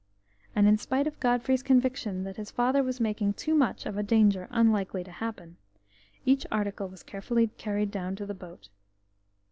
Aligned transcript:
And 0.55 0.67
in 0.67 0.79
spite 0.79 1.05
of 1.05 1.19
Godfrey's 1.19 1.61
conviction 1.61 2.23
that 2.23 2.37
his 2.37 2.49
father 2.49 2.81
was 2.81 2.99
making 2.99 3.33
too 3.33 3.53
much 3.53 3.85
of 3.85 3.97
a 3.97 4.01
danger 4.01 4.47
unlikely 4.49 5.03
to 5.03 5.11
happen, 5.11 5.57
each 6.25 6.43
article 6.51 6.87
was 6.89 7.03
carefully 7.03 7.49
carried 7.59 7.91
down 7.91 8.15
to 8.15 8.25
the 8.25 8.33
boat. 8.33 8.69